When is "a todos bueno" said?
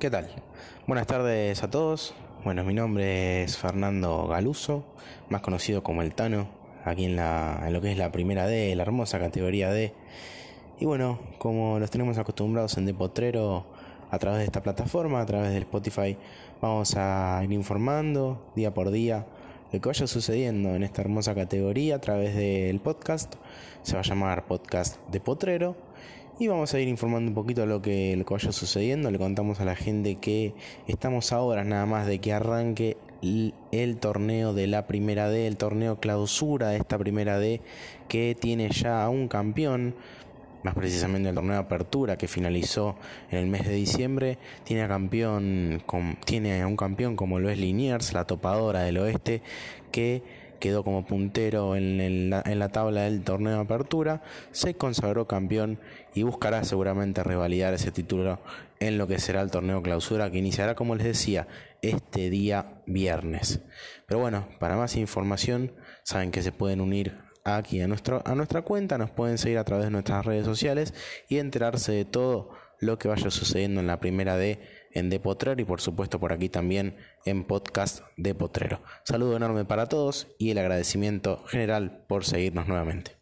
1.62-2.64